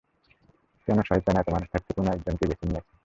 [0.87, 2.91] কেন শয়তান এত মানুষ থাকতে কোনও একজনকেই বেছে নিচ্ছে?